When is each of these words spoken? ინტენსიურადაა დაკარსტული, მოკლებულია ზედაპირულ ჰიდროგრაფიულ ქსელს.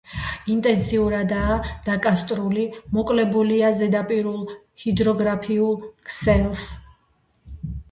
ინტენსიურადაა 0.51 1.57
დაკარსტული, 1.89 2.63
მოკლებულია 2.97 3.71
ზედაპირულ 3.83 4.41
ჰიდროგრაფიულ 4.87 5.79
ქსელს. 6.11 6.67